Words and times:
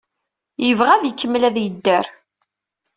Yebɣa 0.65 0.91
ad 0.95 1.03
ikemmel 1.05 1.43
ad 1.49 1.57
yedder. 1.59 2.05